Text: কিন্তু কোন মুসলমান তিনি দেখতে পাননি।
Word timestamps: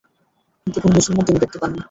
কিন্তু 0.67 0.79
কোন 0.79 0.91
মুসলমান 0.97 1.23
তিনি 1.27 1.39
দেখতে 1.39 1.57
পাননি। 1.61 1.79